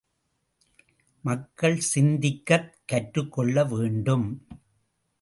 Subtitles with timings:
[1.21, 4.27] மக்கள் சிந்திக்கக் கற்றக்கொள்ளவேண்டும்.